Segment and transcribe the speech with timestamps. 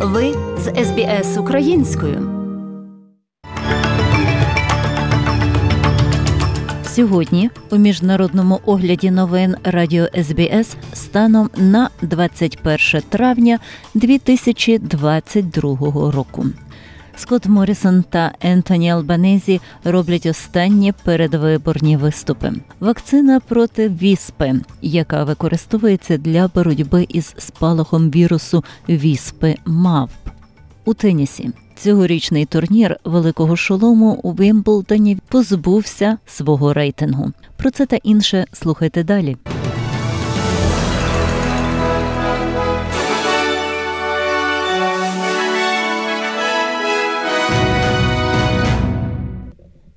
[0.00, 2.30] Ви з СБС українською.
[6.84, 13.58] Сьогодні у міжнародному огляді новин Радіо СБС станом на 21 травня
[13.94, 16.46] 2022 року.
[17.18, 22.52] Скотт Морісон та Ентоні Албанезі роблять останні передвиборні виступи.
[22.80, 30.28] Вакцина проти віспи, яка використовується для боротьби із спалахом вірусу віспи мавп
[30.84, 31.50] у тенісі.
[31.76, 37.32] Цьогорічний турнір великого шолому у Вімблдоні позбувся свого рейтингу.
[37.56, 39.36] Про це та інше слухайте далі.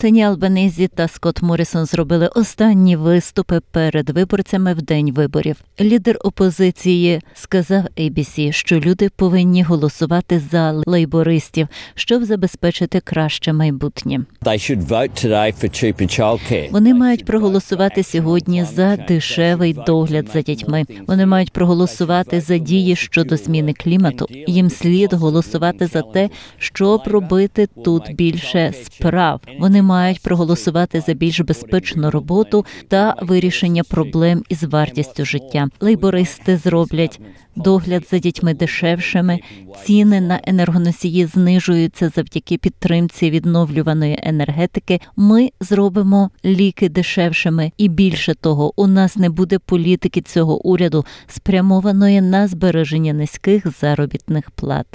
[0.00, 5.56] Ентоні Албанезі та Скотт Морісон зробили останні виступи перед виборцями в день виборів.
[5.80, 14.20] Лідер опозиції сказав ABC, що люди повинні голосувати за лейбористів, щоб забезпечити краще майбутнє.
[16.70, 20.84] Вони мають проголосувати сьогодні за дешевий догляд за дітьми.
[21.06, 24.26] Вони мають проголосувати за дії щодо зміни клімату.
[24.46, 29.40] Їм слід голосувати за те, щоб робити тут більше справ.
[29.58, 35.68] Вони мають проголосувати за більш безпечну роботу та вирішення проблем із вартістю життя.
[35.80, 37.20] Лейбористи зроблять
[37.56, 39.40] догляд за дітьми дешевшими,
[39.84, 45.00] ціни на енергоносії знижуються завдяки підтримці відновлюваної енергетики.
[45.16, 52.20] Ми зробимо ліки дешевшими, і більше того, у нас не буде політики цього уряду спрямованої
[52.20, 54.86] на збереження низьких заробітних плат.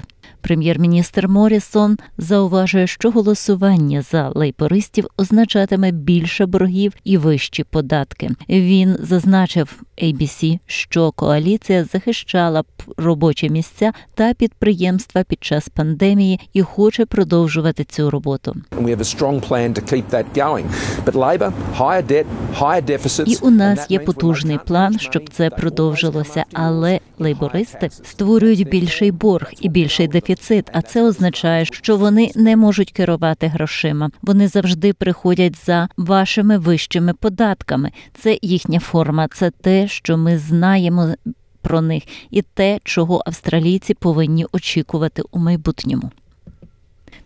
[0.42, 8.30] Прем'єр-міністр Морісон зауважує, що голосування за лейбористів означатиме більше боргів і вищі податки.
[8.50, 12.66] Він зазначив ABC, що коаліція захищала б
[12.98, 18.56] робочі місця та підприємства під час пандемії і хоче продовжувати цю роботу.
[23.26, 29.70] І у нас є потужний план, щоб це продовжилося, але лейбористи створюють більший борг і
[29.70, 30.70] більший дефіцит.
[30.73, 34.09] А це означає, що вони не можуть керувати грошима.
[34.21, 37.92] Вони завжди приходять за вашими вищими податками.
[38.20, 41.15] Це їхня форма, це те, що ми знаємо
[41.61, 46.11] про них, і те, чого австралійці повинні очікувати у майбутньому.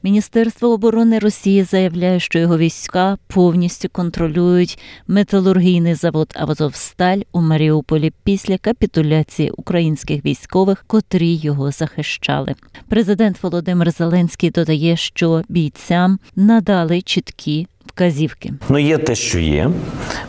[0.03, 8.57] Міністерство оборони Росії заявляє, що його війська повністю контролюють металургійний завод Азовсталь у Маріуполі після
[8.57, 12.55] капітуляції українських військових, котрі його захищали.
[12.87, 18.53] Президент Володимир Зеленський додає, що бійцям надали чіткі вказівки.
[18.69, 19.69] Ну є те, що є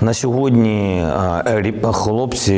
[0.01, 1.05] на сьогодні.
[1.83, 2.53] Хлопці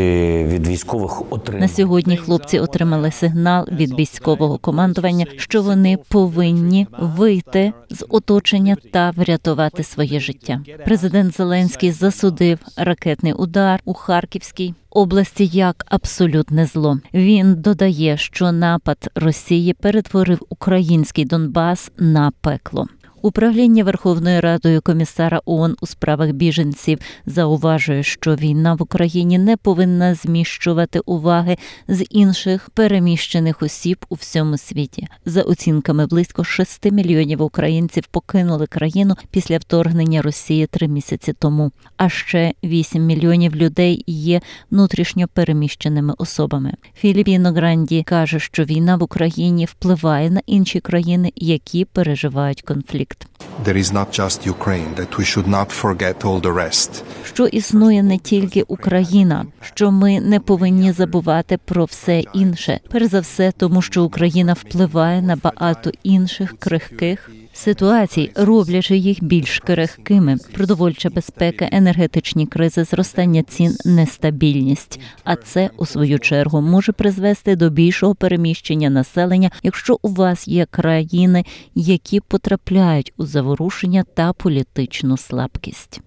[0.48, 1.60] від військових отримали.
[1.60, 2.16] на сьогодні.
[2.16, 10.20] Хлопці отримали сигнал від військового командування, що вони повинні вийти з оточення та врятувати своє
[10.20, 10.60] життя.
[10.84, 14.74] Президент Зеленський засудив ракетний удар у Харківській.
[14.94, 22.86] Області як абсолютне зло він додає, що напад Росії перетворив український Донбас на пекло.
[23.22, 30.14] Управління Верховною Радою комісара ООН у справах біженців зауважує, що війна в Україні не повинна
[30.14, 31.56] зміщувати уваги
[31.88, 35.08] з інших переміщених осіб у всьому світі.
[35.26, 41.70] За оцінками близько 6 мільйонів українців покинули країну після вторгнення Росії три місяці тому.
[41.96, 44.40] А ще 8 мільйонів людей є
[44.70, 46.74] внутрішньо переміщеними особами.
[46.94, 53.26] Філіпіно Гранді каже, що війна в Україні впливає на інші країни, які переживають конфлікт конфлікт.
[53.64, 57.02] There is not just Ukraine, that we should not forget all the rest.
[57.24, 62.80] Що існує не тільки Україна, що ми не повинні забувати про все інше.
[62.90, 69.58] Перш за все, тому що Україна впливає на багато інших крихких ситуацій, роблячи їх більш
[69.58, 70.36] крихкими.
[70.52, 75.00] Продовольча безпека, енергетичні кризи, зростання цін, нестабільність.
[75.24, 80.66] А це у свою чергу може призвести до більшого переміщення населення, якщо у вас є
[80.66, 81.44] країни,
[81.74, 86.00] які потрапляють у заворушення та політичну слабкість.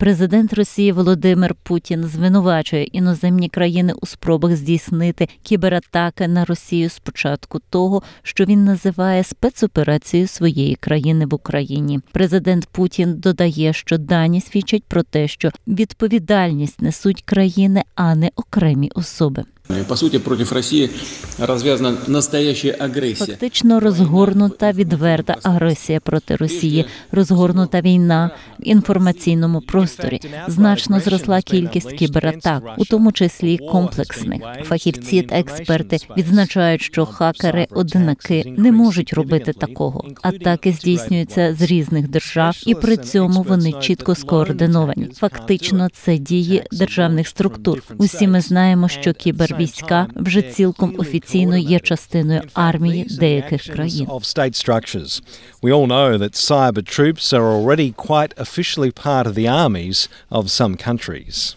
[0.00, 8.02] Президент Росії Володимир Путін звинувачує іноземні країни у спробах здійснити кібератаки на Росію спочатку того,
[8.22, 12.00] що він називає спецоперацією своєї країни в Україні.
[12.12, 18.90] Президент Путін додає, що дані свідчать про те, що відповідальність несуть країни, а не окремі
[18.94, 19.44] особи.
[19.88, 20.90] По сути, против России
[21.38, 23.26] развязана настоящая агрессия.
[23.26, 30.20] Фактично розгорнута відверта агресія проти Росії, розгорнута війна в інформаційному просторі.
[30.48, 34.42] Значно зросла кількість кібератак, у тому числі комплексних.
[34.64, 40.04] Фахівці та експерти відзначають, що хакери одинаки не можуть робити такого.
[40.22, 45.08] Атаки здійснюються з різних держав, і при цьому вони чітко скоординовані.
[45.16, 47.82] Фактично, це дії державних структур.
[47.98, 49.12] Усі ми знаємо, що
[49.59, 54.07] кібервійська вже цілком офіційно є частиною армії деяких країн.
[54.07, 55.21] of state structures.
[55.61, 60.43] We all know that cyber troops are already quite officially part of the armies of
[60.59, 61.55] some countries.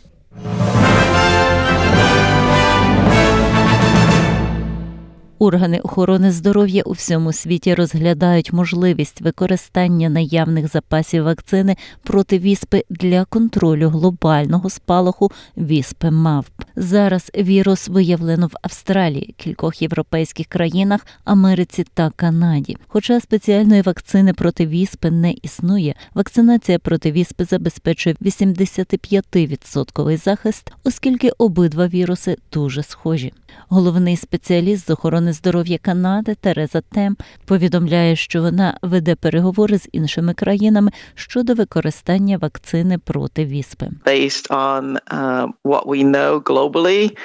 [5.39, 13.25] Органи охорони здоров'я у всьому світі розглядають можливість використання наявних запасів вакцини проти віспи для
[13.25, 16.61] контролю глобального спалаху віспи мавп.
[16.75, 22.77] Зараз вірус виявлено в Австралії, кількох європейських країнах, Америці та Канаді.
[22.87, 31.87] Хоча спеціальної вакцини проти віспи не існує, вакцинація проти віспи забезпечує 85% захист, оскільки обидва
[31.87, 33.33] віруси дуже схожі.
[33.69, 40.33] Головний спеціаліст з охорони здоров'я Канади Тереза Тем повідомляє, що вона веде переговори з іншими
[40.33, 43.89] країнами щодо використання вакцини проти віспи.
[44.05, 47.17] based on uh, what we know globally,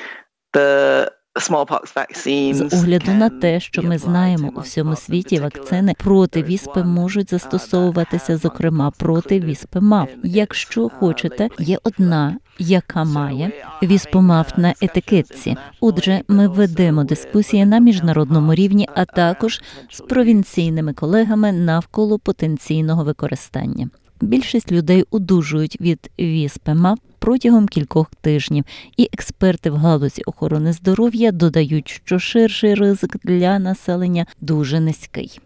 [0.54, 1.08] the
[2.52, 7.30] З огляду на те, що ми знаємо у всьому світі, вакцини проти віспи можуть uh,
[7.30, 10.08] застосовуватися, зокрема, проти віспи мав.
[10.24, 13.52] Якщо uh, хочете, є одна, яка має
[14.14, 15.56] мав uh, на етикетці.
[15.80, 23.88] Отже, ми ведемо дискусії на міжнародному рівні, а також з провінційними колегами навколо потенційного використання.
[24.20, 28.64] Більшість людей одужують від віспи мав протягом кількох тижнів,
[28.96, 35.40] і експерти в галузі охорони здоров'я додають, що ширший ризик для населення дуже низький.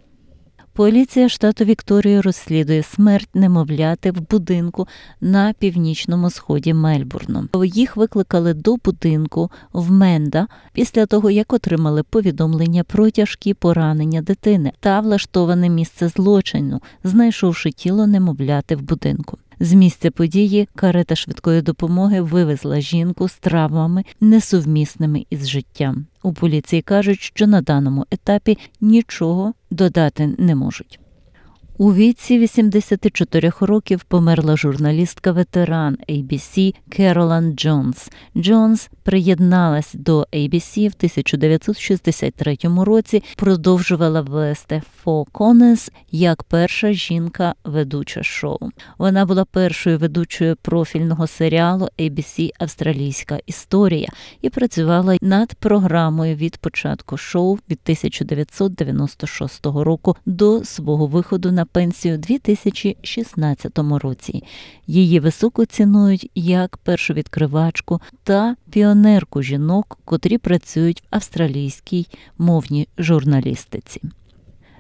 [0.75, 4.89] Поліція штату Вікторія розслідує смерть немовляти в будинку
[5.21, 7.49] на північному сході Мельбурну.
[7.65, 14.73] Їх викликали до будинку в Менда після того, як отримали повідомлення про тяжкі поранення дитини
[14.81, 19.39] та влаштоване місце злочину, знайшовши тіло немовляти в будинку.
[19.63, 26.07] З місця події карета швидкої допомоги вивезла жінку з травмами, несувмісними із життям.
[26.23, 31.01] У поліції кажуть, що на даному етапі нічого додати не можуть.
[31.79, 38.11] У віці 84 років померла журналістка-ветеран ABC Керолан Джонс.
[38.37, 48.59] Джонс приєдналась до ABC в 1963 році, продовжувала вести Corners як перша жінка ведуча шоу.
[48.99, 54.09] Вона була першою ведучою профільного серіалу ABC Австралійська історія
[54.43, 62.15] і працювала над програмою від початку шоу від 1996 року до свого виходу на пенсію
[62.15, 64.43] у 2016 році.
[64.87, 72.07] Її високо цінують як першовідкривачку та піонерку жінок, котрі працюють в австралійській
[72.39, 74.01] мовній журналістиці.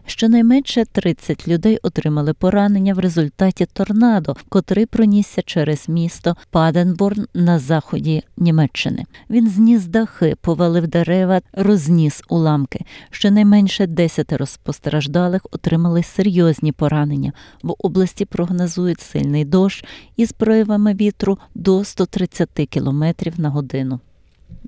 [0.07, 8.23] Щонайменше 30 людей отримали поранення в результаті торнадо, котрий пронісся через місто Паденборн на заході
[8.37, 9.05] Німеччини.
[9.31, 12.85] Він зніс дахи, повалив дерева, розніс уламки.
[13.11, 14.33] Щонайменше 10
[14.63, 17.33] постраждалих отримали серйозні поранення.
[17.63, 19.85] В області прогнозують сильний дощ
[20.17, 23.05] із проявами вітру до 130 км
[23.37, 24.01] на годину.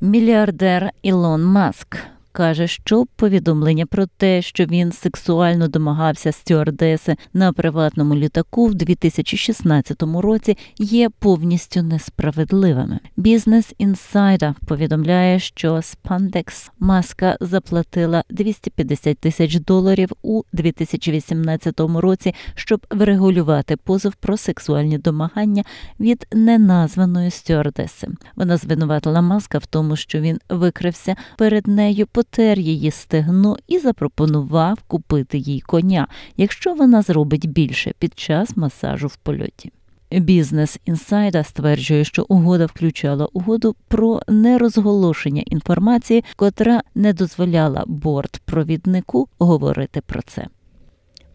[0.00, 1.96] Мільярдер Ілон Маск
[2.34, 10.03] каже, що повідомлення про те, що він сексуально домагався стюардеси на приватному літаку в 2016
[10.03, 12.98] році, є повністю несправедливими.
[13.17, 23.76] Бізнес Інсайда повідомляє, що Spandex Маска заплатила 250 тисяч доларів у 2018 році, щоб врегулювати
[23.76, 25.64] позов про сексуальні домагання
[26.00, 28.08] від неназваної стюардеси.
[28.36, 34.82] Вона звинуватила маска в тому, що він викрився перед нею, потер її стегно і запропонував
[34.82, 39.72] купити їй коня, якщо вона зробить більше під час масажу в польоті.
[40.10, 50.00] Бізнес інсайда стверджує, що угода включала угоду про нерозголошення інформації, котра не дозволяла бортпровіднику говорити
[50.06, 50.46] про це.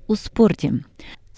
[0.08, 0.74] У спорті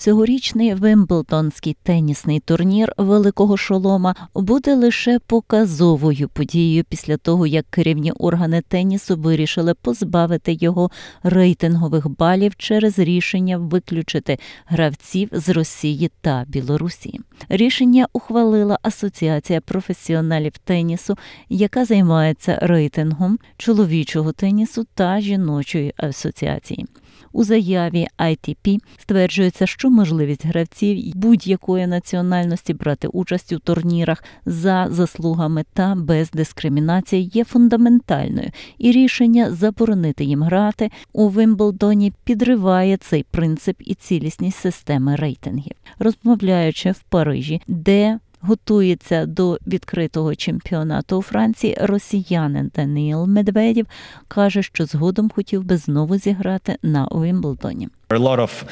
[0.01, 8.61] Цьогорічний Вимблдонський тенісний турнір великого шолома буде лише показовою подією після того, як керівні органи
[8.61, 10.91] тенісу вирішили позбавити його
[11.23, 17.19] рейтингових балів через рішення виключити гравців з Росії та Білорусі.
[17.49, 21.17] Рішення ухвалила Асоціація професіоналів тенісу,
[21.49, 26.85] яка займається рейтингом чоловічого тенісу та жіночої асоціації.
[27.33, 35.63] У заяві ITP стверджується, що можливість гравців будь-якої національності брати участь у турнірах за заслугами
[35.73, 43.75] та без дискримінації є фундаментальною, і рішення заборонити їм грати у Вимблдоні підриває цей принцип
[43.79, 45.73] і цілісність системи рейтингів.
[45.99, 51.77] Розмовляючи в Парижі, де Готується до відкритого чемпіонату у Франції.
[51.81, 53.85] Росіянин Даніел Медведєв
[54.27, 57.89] каже, що згодом хотів би знову зіграти на Уімблдоні.
[58.09, 58.63] A lot of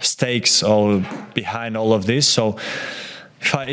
[0.00, 0.64] stakes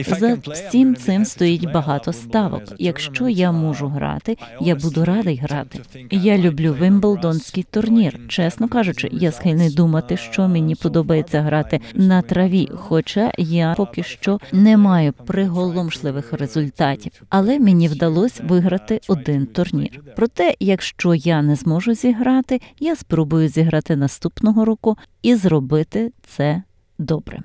[0.08, 2.64] За всім цим стоїть багато ставок.
[2.78, 5.82] Якщо я Uh, можу грати, я буду радий грати.
[6.12, 8.20] Я люблю Вимблдонський турнір.
[8.28, 14.04] Чесно кажучи, я схильний думати, що мені uh, подобається грати на траві, хоча я поки
[14.04, 17.12] що не маю приголомшливих результатів.
[17.30, 20.02] Але мені вдалося виграти один турнір.
[20.16, 26.64] Проте, якщо я не зможу зіграти, я спробую зіграти наступного року і зробити це
[26.98, 27.40] добре.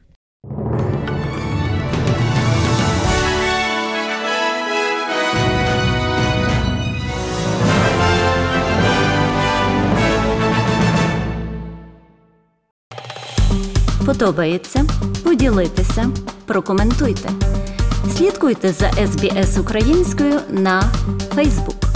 [14.20, 14.84] Подобається?
[15.24, 16.10] Поділитися,
[16.46, 17.30] прокоментуйте.
[18.16, 20.82] Слідкуйте за SBS українською на
[21.36, 21.89] Facebook.